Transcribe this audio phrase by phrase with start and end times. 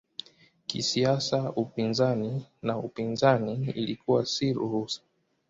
[0.67, 5.01] Kisiasa upinzani na upinzani ilikuwa si ruhusa.